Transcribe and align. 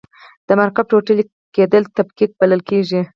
د 0.47 0.49
مرکب 0.59 0.85
ټوټه 0.89 1.13
کیدل 1.55 1.83
تفکیک 1.97 2.31
بلل 2.39 2.61
کیږي. 2.69 3.01